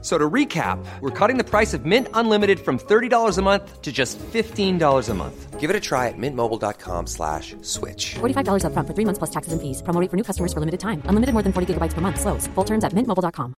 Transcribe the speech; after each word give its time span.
So 0.00 0.16
to 0.16 0.30
recap, 0.30 0.78
we're 1.00 1.10
cutting 1.10 1.38
the 1.38 1.44
price 1.44 1.74
of 1.74 1.84
Mint 1.84 2.06
Unlimited 2.14 2.60
from 2.60 2.78
$30 2.78 3.36
a 3.36 3.42
month 3.42 3.82
to 3.82 3.90
just 3.90 4.16
$15 4.32 5.08
a 5.08 5.14
month. 5.14 5.58
Give 5.58 5.70
it 5.70 5.74
a 5.74 5.80
try 5.80 6.06
at 6.06 6.14
mintmobile.com 6.16 7.08
slash 7.08 7.56
switch. 7.62 8.14
$45 8.20 8.62
upfront 8.62 8.86
for 8.86 8.94
three 8.94 9.04
months 9.04 9.18
plus 9.18 9.30
taxes 9.30 9.52
and 9.52 9.60
fees. 9.60 9.82
Promo 9.82 10.00
rate 10.00 10.08
for 10.08 10.16
new 10.16 10.22
customers 10.22 10.52
for 10.52 10.60
limited 10.60 10.78
time. 10.78 11.02
Unlimited 11.10 11.32
more 11.34 11.42
than 11.42 11.52
40 11.52 11.74
gigabytes 11.74 11.94
per 11.94 12.00
month. 12.00 12.20
Slows. 12.20 12.46
Full 12.54 12.64
terms 12.64 12.84
at 12.84 12.94
mintmobile.com. 12.94 13.54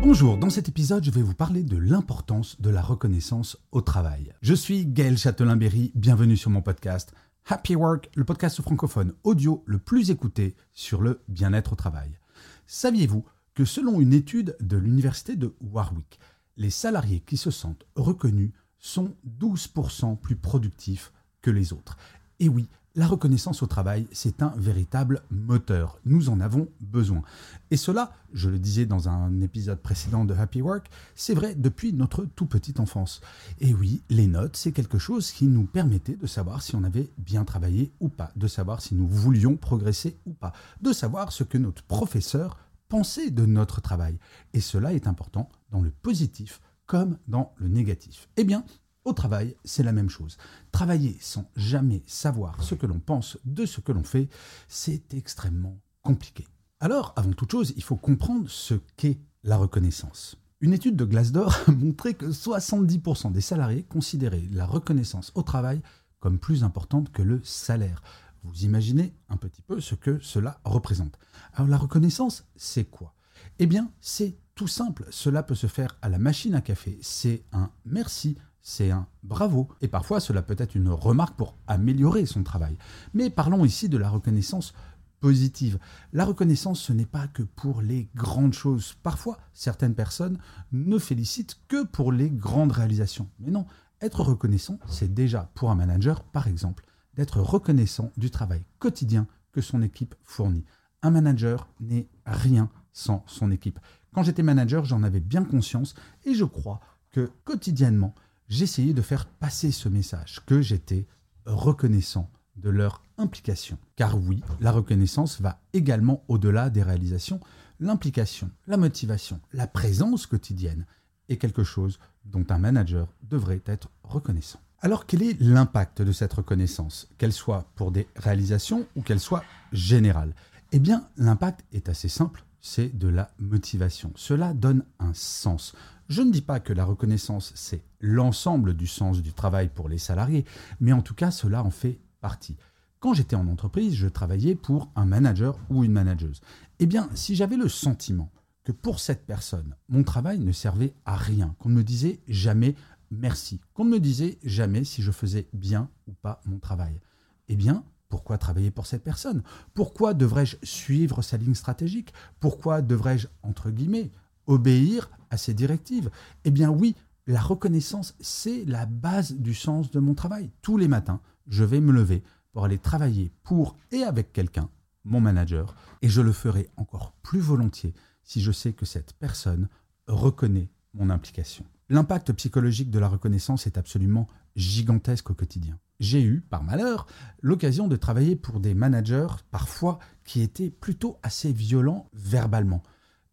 Bonjour, 0.00 0.38
dans 0.38 0.48
cet 0.48 0.68
épisode, 0.68 1.04
je 1.04 1.10
vais 1.10 1.20
vous 1.20 1.34
parler 1.34 1.64
de 1.64 1.76
l'importance 1.76 2.60
de 2.60 2.70
la 2.70 2.80
reconnaissance 2.80 3.58
au 3.72 3.82
travail. 3.82 4.32
Je 4.40 4.54
suis 4.54 4.86
Gaël 4.86 5.18
Châtelain-Berry, 5.18 5.92
bienvenue 5.94 6.36
sur 6.36 6.50
mon 6.50 6.62
podcast 6.62 7.12
Happy 7.50 7.76
Work, 7.76 8.10
le 8.14 8.26
podcast 8.26 8.60
francophone 8.60 9.14
audio 9.24 9.64
le 9.64 9.78
plus 9.78 10.10
écouté 10.10 10.54
sur 10.74 11.00
le 11.00 11.22
bien-être 11.28 11.72
au 11.72 11.76
travail. 11.76 12.18
Saviez-vous 12.66 13.24
que 13.54 13.64
selon 13.64 14.02
une 14.02 14.12
étude 14.12 14.54
de 14.60 14.76
l'université 14.76 15.34
de 15.34 15.54
Warwick, 15.62 16.20
les 16.58 16.68
salariés 16.68 17.20
qui 17.20 17.38
se 17.38 17.50
sentent 17.50 17.86
reconnus 17.96 18.52
sont 18.78 19.16
12% 19.40 20.18
plus 20.18 20.36
productifs 20.36 21.10
que 21.40 21.50
les 21.50 21.72
autres? 21.72 21.96
Et 22.40 22.48
oui, 22.48 22.68
la 22.94 23.06
reconnaissance 23.06 23.62
au 23.62 23.66
travail, 23.66 24.08
c'est 24.12 24.42
un 24.42 24.52
véritable 24.56 25.22
moteur. 25.30 26.00
Nous 26.04 26.30
en 26.30 26.40
avons 26.40 26.68
besoin. 26.80 27.22
Et 27.70 27.76
cela, 27.76 28.12
je 28.32 28.48
le 28.48 28.58
disais 28.58 28.86
dans 28.86 29.08
un 29.08 29.40
épisode 29.40 29.80
précédent 29.80 30.24
de 30.24 30.34
Happy 30.34 30.62
Work, 30.62 30.88
c'est 31.14 31.34
vrai 31.34 31.54
depuis 31.54 31.92
notre 31.92 32.24
tout 32.24 32.46
petite 32.46 32.80
enfance. 32.80 33.20
Et 33.60 33.72
oui, 33.74 34.02
les 34.08 34.26
notes, 34.26 34.56
c'est 34.56 34.72
quelque 34.72 34.98
chose 34.98 35.30
qui 35.30 35.46
nous 35.46 35.64
permettait 35.64 36.16
de 36.16 36.26
savoir 36.26 36.62
si 36.62 36.74
on 36.74 36.82
avait 36.82 37.10
bien 37.18 37.44
travaillé 37.44 37.92
ou 38.00 38.08
pas, 38.08 38.32
de 38.36 38.46
savoir 38.46 38.80
si 38.82 38.94
nous 38.94 39.06
voulions 39.06 39.56
progresser 39.56 40.18
ou 40.26 40.32
pas, 40.32 40.52
de 40.80 40.92
savoir 40.92 41.30
ce 41.30 41.44
que 41.44 41.58
notre 41.58 41.82
professeur 41.84 42.58
pensait 42.88 43.30
de 43.30 43.46
notre 43.46 43.80
travail. 43.80 44.18
Et 44.54 44.60
cela 44.60 44.92
est 44.92 45.06
important 45.06 45.48
dans 45.70 45.82
le 45.82 45.90
positif 45.90 46.60
comme 46.86 47.18
dans 47.28 47.52
le 47.58 47.68
négatif. 47.68 48.28
Eh 48.36 48.44
bien, 48.44 48.64
au 49.08 49.12
travail, 49.12 49.56
c'est 49.64 49.82
la 49.82 49.92
même 49.92 50.10
chose. 50.10 50.36
Travailler 50.70 51.16
sans 51.20 51.50
jamais 51.56 52.02
savoir 52.06 52.62
ce 52.62 52.74
que 52.74 52.86
l'on 52.86 53.00
pense 53.00 53.38
de 53.44 53.66
ce 53.66 53.80
que 53.80 53.92
l'on 53.92 54.04
fait, 54.04 54.28
c'est 54.68 55.14
extrêmement 55.14 55.78
compliqué. 56.02 56.46
Alors, 56.80 57.12
avant 57.16 57.32
toute 57.32 57.50
chose, 57.50 57.72
il 57.76 57.82
faut 57.82 57.96
comprendre 57.96 58.48
ce 58.48 58.74
qu'est 58.96 59.18
la 59.42 59.56
reconnaissance. 59.56 60.36
Une 60.60 60.72
étude 60.72 60.96
de 60.96 61.04
Glassdoor 61.04 61.56
a 61.66 61.72
montré 61.72 62.14
que 62.14 62.26
70% 62.26 63.32
des 63.32 63.40
salariés 63.40 63.84
considéraient 63.84 64.48
la 64.52 64.66
reconnaissance 64.66 65.32
au 65.34 65.42
travail 65.42 65.80
comme 66.20 66.38
plus 66.38 66.64
importante 66.64 67.10
que 67.12 67.22
le 67.22 67.40
salaire. 67.44 68.02
Vous 68.42 68.64
imaginez 68.64 69.14
un 69.28 69.36
petit 69.36 69.62
peu 69.62 69.80
ce 69.80 69.94
que 69.94 70.18
cela 70.20 70.60
représente. 70.64 71.18
Alors 71.54 71.68
la 71.68 71.76
reconnaissance, 71.76 72.44
c'est 72.56 72.84
quoi? 72.84 73.14
Eh 73.58 73.66
bien, 73.66 73.90
c'est 74.00 74.36
tout 74.54 74.68
simple. 74.68 75.06
Cela 75.10 75.42
peut 75.42 75.54
se 75.54 75.68
faire 75.68 75.96
à 76.02 76.08
la 76.08 76.18
machine 76.18 76.54
à 76.54 76.60
café. 76.60 76.98
C'est 77.02 77.44
un 77.52 77.70
merci 77.84 78.36
c'est 78.68 78.90
un 78.90 79.06
bravo. 79.22 79.66
Et 79.80 79.88
parfois, 79.88 80.20
cela 80.20 80.42
peut 80.42 80.54
être 80.58 80.74
une 80.74 80.90
remarque 80.90 81.38
pour 81.38 81.56
améliorer 81.66 82.26
son 82.26 82.42
travail. 82.42 82.76
Mais 83.14 83.30
parlons 83.30 83.64
ici 83.64 83.88
de 83.88 83.96
la 83.96 84.10
reconnaissance 84.10 84.74
positive. 85.20 85.78
La 86.12 86.26
reconnaissance, 86.26 86.78
ce 86.78 86.92
n'est 86.92 87.06
pas 87.06 87.28
que 87.28 87.42
pour 87.42 87.80
les 87.80 88.10
grandes 88.14 88.52
choses. 88.52 88.94
Parfois, 89.02 89.38
certaines 89.54 89.94
personnes 89.94 90.38
ne 90.70 90.98
félicitent 90.98 91.58
que 91.66 91.82
pour 91.86 92.12
les 92.12 92.28
grandes 92.28 92.72
réalisations. 92.72 93.30
Mais 93.40 93.50
non, 93.50 93.64
être 94.02 94.20
reconnaissant, 94.20 94.78
c'est 94.86 95.14
déjà 95.14 95.50
pour 95.54 95.70
un 95.70 95.74
manager, 95.74 96.22
par 96.22 96.46
exemple, 96.46 96.84
d'être 97.14 97.40
reconnaissant 97.40 98.12
du 98.18 98.30
travail 98.30 98.66
quotidien 98.78 99.26
que 99.50 99.62
son 99.62 99.80
équipe 99.80 100.14
fournit. 100.22 100.66
Un 101.00 101.10
manager 101.10 101.68
n'est 101.80 102.06
rien 102.26 102.68
sans 102.92 103.24
son 103.28 103.50
équipe. 103.50 103.80
Quand 104.12 104.24
j'étais 104.24 104.42
manager, 104.42 104.84
j'en 104.84 105.04
avais 105.04 105.20
bien 105.20 105.42
conscience 105.42 105.94
et 106.26 106.34
je 106.34 106.44
crois 106.44 106.80
que 107.10 107.30
quotidiennement, 107.44 108.14
j'essayais 108.48 108.94
de 108.94 109.02
faire 109.02 109.26
passer 109.26 109.70
ce 109.70 109.88
message, 109.88 110.40
que 110.46 110.60
j'étais 110.60 111.06
reconnaissant 111.46 112.30
de 112.56 112.70
leur 112.70 113.02
implication. 113.16 113.78
Car 113.96 114.18
oui, 114.18 114.42
la 114.60 114.72
reconnaissance 114.72 115.40
va 115.40 115.60
également 115.72 116.24
au-delà 116.28 116.70
des 116.70 116.82
réalisations. 116.82 117.40
L'implication, 117.80 118.50
la 118.66 118.76
motivation, 118.76 119.40
la 119.52 119.66
présence 119.66 120.26
quotidienne 120.26 120.86
est 121.28 121.36
quelque 121.36 121.64
chose 121.64 121.98
dont 122.24 122.44
un 122.48 122.58
manager 122.58 123.12
devrait 123.22 123.62
être 123.66 123.88
reconnaissant. 124.02 124.60
Alors 124.80 125.06
quel 125.06 125.22
est 125.22 125.40
l'impact 125.40 126.02
de 126.02 126.12
cette 126.12 126.32
reconnaissance, 126.32 127.08
qu'elle 127.18 127.32
soit 127.32 127.70
pour 127.74 127.90
des 127.90 128.06
réalisations 128.16 128.86
ou 128.96 129.02
qu'elle 129.02 129.20
soit 129.20 129.44
générale? 129.72 130.34
Eh 130.72 130.78
bien, 130.78 131.08
l'impact 131.16 131.64
est 131.72 131.88
assez 131.88 132.08
simple, 132.08 132.44
c'est 132.60 132.96
de 132.96 133.08
la 133.08 133.30
motivation. 133.38 134.12
Cela 134.16 134.54
donne 134.54 134.84
un 134.98 135.14
sens. 135.14 135.74
Je 136.08 136.22
ne 136.22 136.32
dis 136.32 136.42
pas 136.42 136.60
que 136.60 136.72
la 136.72 136.84
reconnaissance, 136.84 137.52
c'est 137.54 137.82
l'ensemble 138.00 138.74
du 138.74 138.86
sens 138.86 139.22
du 139.22 139.32
travail 139.32 139.68
pour 139.68 139.88
les 139.88 139.98
salariés, 139.98 140.44
mais 140.80 140.92
en 140.92 141.02
tout 141.02 141.14
cas, 141.14 141.30
cela 141.30 141.62
en 141.62 141.70
fait 141.70 142.00
partie. 142.20 142.56
Quand 143.00 143.14
j'étais 143.14 143.36
en 143.36 143.46
entreprise, 143.46 143.94
je 143.94 144.08
travaillais 144.08 144.56
pour 144.56 144.90
un 144.96 145.06
manager 145.06 145.56
ou 145.70 145.84
une 145.84 145.92
manageuse. 145.92 146.40
Eh 146.80 146.86
bien, 146.86 147.08
si 147.14 147.36
j'avais 147.36 147.56
le 147.56 147.68
sentiment 147.68 148.30
que 148.64 148.72
pour 148.72 148.98
cette 148.98 149.24
personne, 149.24 149.76
mon 149.88 150.02
travail 150.02 150.40
ne 150.40 150.52
servait 150.52 150.94
à 151.04 151.16
rien, 151.16 151.54
qu'on 151.58 151.68
ne 151.68 151.76
me 151.76 151.84
disait 151.84 152.20
jamais 152.26 152.74
merci, 153.10 153.60
qu'on 153.72 153.84
ne 153.84 153.90
me 153.90 154.00
disait 154.00 154.38
jamais 154.42 154.84
si 154.84 155.02
je 155.02 155.12
faisais 155.12 155.48
bien 155.52 155.88
ou 156.06 156.12
pas 156.12 156.40
mon 156.44 156.58
travail, 156.58 157.00
eh 157.48 157.56
bien, 157.56 157.84
pourquoi 158.08 158.38
travailler 158.38 158.70
pour 158.70 158.86
cette 158.86 159.04
personne? 159.04 159.42
Pourquoi 159.74 160.14
devrais-je 160.14 160.56
suivre 160.62 161.22
sa 161.22 161.36
ligne 161.36 161.54
stratégique? 161.54 162.12
Pourquoi 162.40 162.82
devrais-je, 162.82 163.28
entre 163.42 163.70
guillemets, 163.70 164.10
obéir 164.46 165.10
à 165.30 165.36
ses 165.36 165.54
directives? 165.54 166.10
Eh 166.44 166.50
bien 166.50 166.70
oui, 166.70 166.96
la 167.26 167.40
reconnaissance, 167.40 168.14
c'est 168.20 168.64
la 168.64 168.86
base 168.86 169.34
du 169.34 169.54
sens 169.54 169.90
de 169.90 170.00
mon 170.00 170.14
travail. 170.14 170.50
Tous 170.62 170.78
les 170.78 170.88
matins, 170.88 171.20
je 171.46 171.64
vais 171.64 171.80
me 171.80 171.92
lever 171.92 172.22
pour 172.52 172.64
aller 172.64 172.78
travailler 172.78 173.30
pour 173.42 173.76
et 173.92 174.02
avec 174.02 174.32
quelqu'un, 174.32 174.70
mon 175.04 175.20
manager, 175.20 175.74
et 176.02 176.08
je 176.08 176.22
le 176.22 176.32
ferai 176.32 176.70
encore 176.76 177.12
plus 177.22 177.40
volontiers 177.40 177.94
si 178.22 178.40
je 178.40 178.52
sais 178.52 178.72
que 178.72 178.86
cette 178.86 179.12
personne 179.14 179.68
reconnaît 180.06 180.70
mon 180.94 181.10
implication. 181.10 181.64
L'impact 181.90 182.32
psychologique 182.34 182.90
de 182.90 182.98
la 182.98 183.08
reconnaissance 183.08 183.66
est 183.66 183.78
absolument 183.78 184.26
gigantesque 184.56 185.30
au 185.30 185.34
quotidien. 185.34 185.78
J'ai 186.00 186.22
eu, 186.22 186.42
par 186.42 186.62
malheur, 186.62 187.06
l'occasion 187.40 187.88
de 187.88 187.96
travailler 187.96 188.36
pour 188.36 188.60
des 188.60 188.74
managers, 188.74 189.28
parfois, 189.50 189.98
qui 190.24 190.42
étaient 190.42 190.70
plutôt 190.70 191.18
assez 191.22 191.50
violents 191.50 192.10
verbalement 192.12 192.82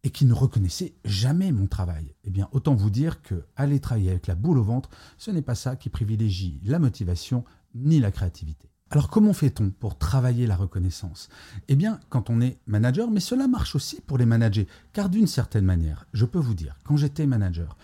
et 0.04 0.10
qui 0.10 0.24
ne 0.24 0.32
reconnaissaient 0.32 0.94
jamais 1.04 1.52
mon 1.52 1.66
travail. 1.66 2.14
Eh 2.24 2.30
bien, 2.30 2.48
autant 2.52 2.74
vous 2.74 2.90
dire 2.90 3.22
que 3.22 3.44
aller 3.56 3.78
travailler 3.78 4.10
avec 4.10 4.26
la 4.26 4.34
boule 4.34 4.58
au 4.58 4.64
ventre, 4.64 4.88
ce 5.18 5.30
n'est 5.30 5.42
pas 5.42 5.54
ça 5.54 5.76
qui 5.76 5.90
privilégie 5.90 6.60
la 6.64 6.78
motivation 6.78 7.44
ni 7.74 8.00
la 8.00 8.10
créativité. 8.10 8.70
Alors 8.90 9.10
comment 9.10 9.32
fait-on 9.32 9.70
pour 9.70 9.98
travailler 9.98 10.46
la 10.46 10.54
reconnaissance? 10.54 11.28
Eh 11.66 11.74
bien, 11.74 11.98
quand 12.08 12.30
on 12.30 12.40
est 12.40 12.60
manager, 12.66 13.10
mais 13.10 13.20
cela 13.20 13.48
marche 13.48 13.74
aussi 13.74 14.00
pour 14.00 14.16
les 14.16 14.26
managers, 14.26 14.68
car 14.92 15.08
d'une 15.10 15.26
certaine 15.26 15.64
manière, 15.64 16.06
je 16.12 16.24
peux 16.24 16.38
vous 16.38 16.54
dire, 16.54 16.78
quand 16.84 16.96
j'étais 16.96 17.26
manager, 17.26 17.76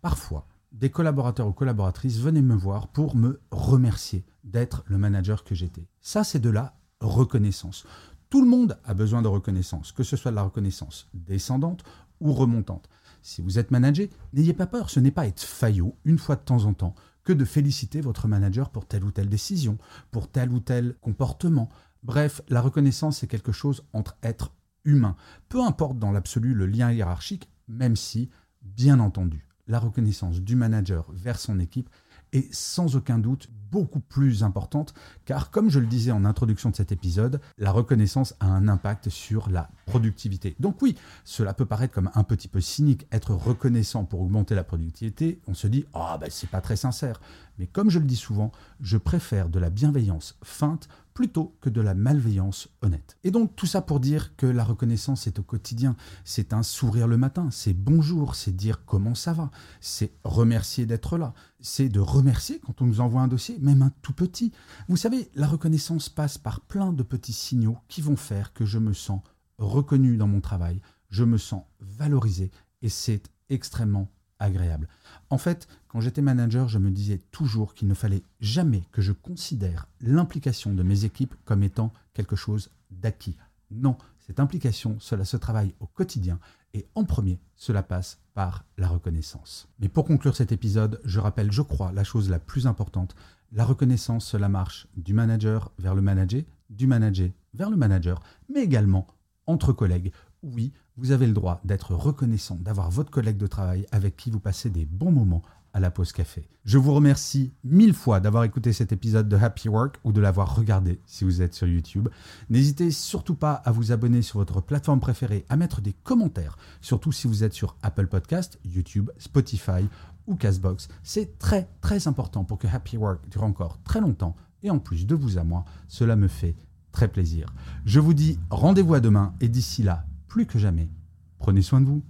parfois, 0.00 0.46
des 0.72 0.90
collaborateurs 0.90 1.48
ou 1.48 1.52
collaboratrices 1.52 2.18
venaient 2.18 2.42
me 2.42 2.54
voir 2.54 2.88
pour 2.88 3.16
me 3.16 3.40
remercier 3.50 4.24
d'être 4.44 4.84
le 4.86 4.98
manager 4.98 5.44
que 5.44 5.54
j'étais. 5.54 5.86
Ça, 6.00 6.24
c'est 6.24 6.38
de 6.38 6.50
la 6.50 6.74
reconnaissance. 7.00 7.86
Tout 8.30 8.42
le 8.42 8.48
monde 8.48 8.78
a 8.84 8.94
besoin 8.94 9.22
de 9.22 9.28
reconnaissance, 9.28 9.92
que 9.92 10.02
ce 10.02 10.16
soit 10.16 10.30
de 10.30 10.36
la 10.36 10.42
reconnaissance 10.42 11.08
descendante 11.14 11.82
ou 12.20 12.32
remontante. 12.32 12.88
Si 13.22 13.40
vous 13.40 13.58
êtes 13.58 13.70
manager, 13.70 14.08
n'ayez 14.32 14.52
pas 14.52 14.66
peur, 14.66 14.90
ce 14.90 15.00
n'est 15.00 15.10
pas 15.10 15.26
être 15.26 15.42
faillot 15.42 15.96
une 16.04 16.18
fois 16.18 16.36
de 16.36 16.42
temps 16.42 16.64
en 16.64 16.74
temps 16.74 16.94
que 17.24 17.32
de 17.32 17.44
féliciter 17.44 18.00
votre 18.00 18.28
manager 18.28 18.70
pour 18.70 18.86
telle 18.86 19.04
ou 19.04 19.10
telle 19.10 19.28
décision, 19.28 19.78
pour 20.10 20.30
tel 20.30 20.50
ou 20.50 20.60
tel 20.60 20.94
comportement. 21.00 21.68
Bref, 22.02 22.40
la 22.48 22.60
reconnaissance, 22.60 23.18
c'est 23.18 23.26
quelque 23.26 23.52
chose 23.52 23.84
entre 23.92 24.16
êtres 24.22 24.52
humains. 24.84 25.16
Peu 25.48 25.62
importe 25.62 25.98
dans 25.98 26.12
l'absolu 26.12 26.54
le 26.54 26.66
lien 26.66 26.92
hiérarchique, 26.92 27.50
même 27.66 27.96
si, 27.96 28.30
bien 28.62 28.98
entendu, 29.00 29.47
la 29.68 29.78
reconnaissance 29.78 30.40
du 30.40 30.56
manager 30.56 31.06
vers 31.12 31.38
son 31.38 31.60
équipe 31.60 31.88
est 32.32 32.52
sans 32.52 32.96
aucun 32.96 33.18
doute 33.18 33.48
beaucoup 33.70 34.00
plus 34.00 34.42
importante, 34.42 34.94
car 35.24 35.50
comme 35.50 35.70
je 35.70 35.78
le 35.78 35.86
disais 35.86 36.10
en 36.10 36.24
introduction 36.24 36.70
de 36.70 36.76
cet 36.76 36.92
épisode, 36.92 37.40
la 37.58 37.70
reconnaissance 37.70 38.34
a 38.40 38.46
un 38.46 38.68
impact 38.68 39.08
sur 39.08 39.50
la 39.50 39.70
productivité. 39.86 40.56
Donc 40.58 40.80
oui, 40.80 40.96
cela 41.24 41.54
peut 41.54 41.66
paraître 41.66 41.94
comme 41.94 42.10
un 42.14 42.24
petit 42.24 42.48
peu 42.48 42.60
cynique, 42.60 43.06
être 43.12 43.34
reconnaissant 43.34 44.04
pour 44.04 44.20
augmenter 44.20 44.54
la 44.54 44.64
productivité, 44.64 45.40
on 45.46 45.54
se 45.54 45.66
dit 45.66 45.84
ah 45.94 46.18
ben 46.18 46.28
c'est 46.30 46.50
pas 46.50 46.60
très 46.60 46.76
sincère. 46.76 47.20
Mais 47.58 47.66
comme 47.66 47.90
je 47.90 47.98
le 47.98 48.04
dis 48.04 48.16
souvent, 48.16 48.52
je 48.80 48.96
préfère 48.96 49.48
de 49.48 49.58
la 49.58 49.70
bienveillance 49.70 50.38
feinte 50.42 50.88
plutôt 51.18 51.56
que 51.60 51.68
de 51.68 51.80
la 51.80 51.94
malveillance 51.94 52.68
honnête. 52.80 53.18
Et 53.24 53.32
donc 53.32 53.56
tout 53.56 53.66
ça 53.66 53.82
pour 53.82 53.98
dire 53.98 54.36
que 54.36 54.46
la 54.46 54.62
reconnaissance 54.62 55.26
est 55.26 55.40
au 55.40 55.42
quotidien, 55.42 55.96
c'est 56.22 56.52
un 56.52 56.62
sourire 56.62 57.08
le 57.08 57.16
matin, 57.16 57.48
c'est 57.50 57.72
bonjour, 57.72 58.36
c'est 58.36 58.54
dire 58.54 58.84
comment 58.84 59.16
ça 59.16 59.32
va, 59.32 59.50
c'est 59.80 60.12
remercier 60.22 60.86
d'être 60.86 61.18
là, 61.18 61.34
c'est 61.58 61.88
de 61.88 61.98
remercier 61.98 62.60
quand 62.60 62.82
on 62.82 62.86
nous 62.86 63.00
envoie 63.00 63.20
un 63.20 63.26
dossier, 63.26 63.58
même 63.58 63.82
un 63.82 63.90
tout 64.00 64.12
petit. 64.12 64.52
Vous 64.88 64.96
savez, 64.96 65.28
la 65.34 65.48
reconnaissance 65.48 66.08
passe 66.08 66.38
par 66.38 66.60
plein 66.60 66.92
de 66.92 67.02
petits 67.02 67.32
signaux 67.32 67.78
qui 67.88 68.00
vont 68.00 68.14
faire 68.14 68.52
que 68.52 68.64
je 68.64 68.78
me 68.78 68.92
sens 68.92 69.20
reconnu 69.58 70.18
dans 70.18 70.28
mon 70.28 70.40
travail, 70.40 70.80
je 71.10 71.24
me 71.24 71.36
sens 71.36 71.64
valorisé 71.80 72.52
et 72.80 72.88
c'est 72.88 73.24
extrêmement 73.48 74.08
agréable. 74.38 74.88
En 75.30 75.38
fait, 75.38 75.68
quand 75.88 76.00
j'étais 76.00 76.22
manager, 76.22 76.68
je 76.68 76.78
me 76.78 76.90
disais 76.90 77.18
toujours 77.30 77.74
qu'il 77.74 77.88
ne 77.88 77.94
fallait 77.94 78.22
jamais 78.40 78.84
que 78.92 79.02
je 79.02 79.12
considère 79.12 79.88
l'implication 80.00 80.74
de 80.74 80.82
mes 80.82 81.04
équipes 81.04 81.34
comme 81.44 81.62
étant 81.62 81.92
quelque 82.14 82.36
chose 82.36 82.70
d'acquis. 82.90 83.36
Non, 83.70 83.96
cette 84.18 84.40
implication, 84.40 84.96
cela 85.00 85.24
se 85.24 85.36
travaille 85.36 85.74
au 85.80 85.86
quotidien 85.86 86.38
et 86.74 86.86
en 86.94 87.04
premier, 87.04 87.40
cela 87.56 87.82
passe 87.82 88.18
par 88.34 88.64
la 88.76 88.88
reconnaissance. 88.88 89.68
Mais 89.80 89.88
pour 89.88 90.04
conclure 90.04 90.36
cet 90.36 90.52
épisode, 90.52 91.00
je 91.04 91.20
rappelle, 91.20 91.50
je 91.50 91.62
crois, 91.62 91.92
la 91.92 92.04
chose 92.04 92.30
la 92.30 92.38
plus 92.38 92.66
importante. 92.66 93.14
La 93.52 93.64
reconnaissance, 93.64 94.26
cela 94.26 94.48
marche 94.48 94.86
du 94.96 95.14
manager 95.14 95.72
vers 95.78 95.94
le 95.94 96.02
manager, 96.02 96.42
du 96.68 96.86
manager 96.86 97.30
vers 97.54 97.70
le 97.70 97.76
manager, 97.76 98.22
mais 98.52 98.62
également 98.62 99.06
entre 99.46 99.72
collègues. 99.72 100.12
Oui, 100.42 100.72
vous 100.96 101.10
avez 101.10 101.26
le 101.26 101.32
droit 101.32 101.60
d'être 101.64 101.94
reconnaissant, 101.94 102.56
d'avoir 102.56 102.90
votre 102.90 103.10
collègue 103.10 103.38
de 103.38 103.46
travail 103.46 103.86
avec 103.90 104.16
qui 104.16 104.30
vous 104.30 104.38
passez 104.38 104.70
des 104.70 104.86
bons 104.86 105.10
moments 105.10 105.42
à 105.72 105.80
la 105.80 105.90
pause 105.90 106.12
café. 106.12 106.48
Je 106.64 106.78
vous 106.78 106.94
remercie 106.94 107.52
mille 107.64 107.92
fois 107.92 108.20
d'avoir 108.20 108.44
écouté 108.44 108.72
cet 108.72 108.92
épisode 108.92 109.28
de 109.28 109.36
Happy 109.36 109.68
Work 109.68 109.98
ou 110.04 110.12
de 110.12 110.20
l'avoir 110.20 110.54
regardé 110.54 111.00
si 111.06 111.24
vous 111.24 111.42
êtes 111.42 111.54
sur 111.54 111.66
YouTube. 111.66 112.08
N'hésitez 112.50 112.90
surtout 112.90 113.34
pas 113.34 113.54
à 113.54 113.72
vous 113.72 113.92
abonner 113.92 114.22
sur 114.22 114.38
votre 114.38 114.60
plateforme 114.60 115.00
préférée, 115.00 115.44
à 115.48 115.56
mettre 115.56 115.80
des 115.80 115.92
commentaires, 115.92 116.56
surtout 116.80 117.12
si 117.12 117.26
vous 117.26 117.44
êtes 117.44 117.52
sur 117.52 117.76
Apple 117.82 118.06
Podcast, 118.06 118.58
YouTube, 118.64 119.10
Spotify 119.18 119.88
ou 120.26 120.36
Castbox. 120.36 120.88
C'est 121.02 121.38
très 121.38 121.68
très 121.80 122.06
important 122.06 122.44
pour 122.44 122.58
que 122.58 122.68
Happy 122.68 122.96
Work 122.96 123.28
dure 123.28 123.44
encore 123.44 123.82
très 123.82 124.00
longtemps 124.00 124.36
et 124.62 124.70
en 124.70 124.78
plus 124.78 125.06
de 125.06 125.14
vous 125.14 125.38
à 125.38 125.44
moi, 125.44 125.64
cela 125.88 126.16
me 126.16 126.28
fait 126.28 126.56
très 126.92 127.08
plaisir. 127.08 127.52
Je 127.84 128.00
vous 128.00 128.14
dis 128.14 128.38
rendez-vous 128.50 128.94
à 128.94 129.00
demain 129.00 129.34
et 129.40 129.48
d'ici 129.48 129.82
là, 129.82 130.04
plus 130.28 130.46
que 130.46 130.58
jamais, 130.58 130.90
prenez 131.38 131.62
soin 131.62 131.80
de 131.80 131.86
vous. 131.86 132.04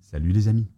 Salut 0.00 0.32
les 0.32 0.48
amis. 0.48 0.68